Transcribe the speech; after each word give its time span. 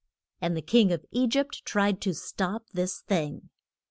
And 0.41 0.57
the 0.57 0.63
king 0.63 0.91
of 0.91 1.05
E 1.11 1.27
gypt 1.27 1.63
tried 1.63 2.01
to 2.01 2.15
stop 2.15 2.65
this 2.73 3.01
thing. 3.01 3.51